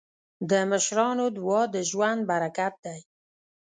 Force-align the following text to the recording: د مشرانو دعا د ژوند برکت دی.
د 0.49 0.51
مشرانو 0.71 1.25
دعا 1.37 1.61
د 1.73 1.75
ژوند 1.89 2.19
برکت 2.31 2.73
دی. 2.85 2.99